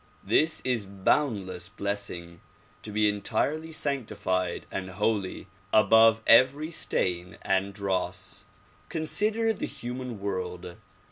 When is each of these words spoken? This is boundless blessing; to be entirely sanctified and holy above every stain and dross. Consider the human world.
This 0.23 0.61
is 0.61 0.87
boundless 0.87 1.69
blessing; 1.69 2.41
to 2.81 2.91
be 2.91 3.07
entirely 3.07 3.71
sanctified 3.71 4.65
and 4.71 4.89
holy 4.89 5.45
above 5.71 6.23
every 6.25 6.71
stain 6.71 7.37
and 7.43 7.71
dross. 7.71 8.45
Consider 8.89 9.53
the 9.53 9.67
human 9.67 10.19
world. 10.19 10.77